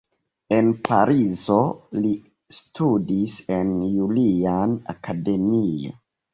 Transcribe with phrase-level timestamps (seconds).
[0.55, 1.57] En Parizo
[2.07, 2.15] li
[2.61, 5.97] studis en "Julian Akademio".